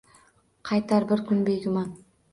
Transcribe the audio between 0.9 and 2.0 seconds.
bir kun, begumon.